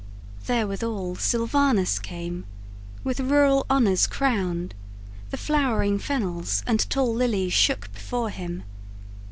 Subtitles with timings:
[0.47, 2.45] "Therewithal Silvanus came,
[3.03, 4.73] with rural honours crowned;
[5.29, 8.63] The flowering fennels and tall lilies shook Before him.